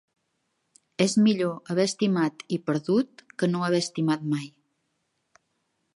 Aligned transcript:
És 1.05 1.13
millor 1.25 1.51
haver 1.73 1.85
estimat 1.89 2.43
i 2.57 2.61
perdut 2.71 3.23
que 3.43 3.53
no 3.53 3.65
haver 3.69 3.85
estimat 3.85 4.29
mai. 4.33 4.53